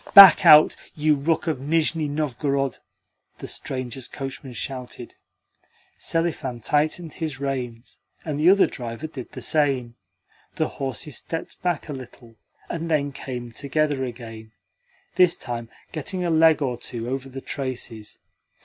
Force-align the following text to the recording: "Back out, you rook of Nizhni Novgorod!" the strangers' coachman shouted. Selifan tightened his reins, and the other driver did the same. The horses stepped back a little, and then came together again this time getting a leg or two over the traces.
"Back 0.15 0.47
out, 0.47 0.75
you 0.95 1.13
rook 1.13 1.45
of 1.45 1.59
Nizhni 1.59 2.07
Novgorod!" 2.09 2.79
the 3.37 3.45
strangers' 3.47 4.07
coachman 4.07 4.53
shouted. 4.53 5.13
Selifan 5.99 6.59
tightened 6.59 7.13
his 7.13 7.39
reins, 7.39 7.99
and 8.25 8.39
the 8.39 8.49
other 8.49 8.65
driver 8.65 9.05
did 9.05 9.31
the 9.33 9.43
same. 9.43 9.93
The 10.55 10.67
horses 10.69 11.17
stepped 11.17 11.61
back 11.61 11.87
a 11.87 11.93
little, 11.93 12.33
and 12.67 12.89
then 12.89 13.11
came 13.11 13.51
together 13.51 14.03
again 14.03 14.53
this 15.17 15.37
time 15.37 15.69
getting 15.91 16.25
a 16.25 16.31
leg 16.31 16.63
or 16.63 16.77
two 16.79 17.07
over 17.07 17.29
the 17.29 17.39
traces. 17.39 18.17